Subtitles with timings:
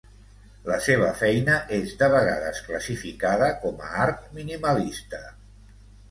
[0.67, 5.21] La seva feina és de vegades classificada com a art minimalista.